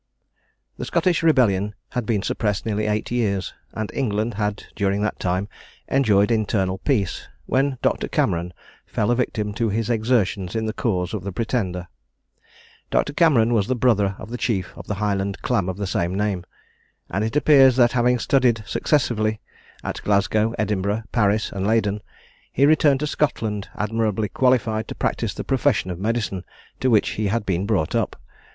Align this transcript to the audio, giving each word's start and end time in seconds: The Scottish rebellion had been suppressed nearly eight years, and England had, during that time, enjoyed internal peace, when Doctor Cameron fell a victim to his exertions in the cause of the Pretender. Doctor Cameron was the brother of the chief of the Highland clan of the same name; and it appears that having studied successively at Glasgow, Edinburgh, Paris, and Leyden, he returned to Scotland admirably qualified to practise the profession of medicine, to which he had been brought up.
The 0.79 0.85
Scottish 0.85 1.21
rebellion 1.21 1.75
had 1.89 2.07
been 2.07 2.23
suppressed 2.23 2.65
nearly 2.65 2.87
eight 2.87 3.11
years, 3.11 3.53
and 3.71 3.91
England 3.93 4.33
had, 4.33 4.63
during 4.75 5.03
that 5.03 5.19
time, 5.19 5.47
enjoyed 5.87 6.31
internal 6.31 6.79
peace, 6.79 7.27
when 7.45 7.77
Doctor 7.83 8.07
Cameron 8.07 8.51
fell 8.87 9.11
a 9.11 9.15
victim 9.15 9.53
to 9.53 9.69
his 9.69 9.91
exertions 9.91 10.55
in 10.55 10.65
the 10.65 10.73
cause 10.73 11.13
of 11.13 11.23
the 11.23 11.31
Pretender. 11.31 11.87
Doctor 12.89 13.13
Cameron 13.13 13.53
was 13.53 13.67
the 13.67 13.75
brother 13.75 14.15
of 14.17 14.31
the 14.31 14.39
chief 14.39 14.73
of 14.75 14.87
the 14.87 14.95
Highland 14.95 15.39
clan 15.43 15.69
of 15.69 15.77
the 15.77 15.85
same 15.85 16.15
name; 16.15 16.45
and 17.11 17.23
it 17.23 17.35
appears 17.35 17.75
that 17.75 17.91
having 17.91 18.17
studied 18.17 18.63
successively 18.65 19.39
at 19.83 20.01
Glasgow, 20.01 20.55
Edinburgh, 20.57 21.03
Paris, 21.11 21.51
and 21.51 21.67
Leyden, 21.67 22.01
he 22.51 22.65
returned 22.65 23.01
to 23.01 23.05
Scotland 23.05 23.69
admirably 23.75 24.29
qualified 24.29 24.87
to 24.87 24.95
practise 24.95 25.35
the 25.35 25.43
profession 25.43 25.91
of 25.91 25.99
medicine, 25.99 26.43
to 26.79 26.89
which 26.89 27.09
he 27.09 27.27
had 27.27 27.45
been 27.45 27.67
brought 27.67 27.93
up. 27.93 28.15